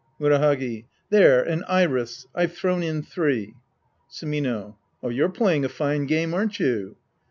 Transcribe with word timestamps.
Murahagi. 0.19 0.85
There, 1.11 1.43
an 1.43 1.63
iris. 1.67 2.25
I've 2.33 2.55
thrown 2.55 2.81
in 2.81 3.03
three. 3.03 3.53
Sumino. 4.09 4.77
You're 5.03 5.29
playing 5.29 5.63
a 5.63 5.69
fine 5.69 6.07
game, 6.07 6.33
aren't 6.33 6.59
you? 6.59 6.95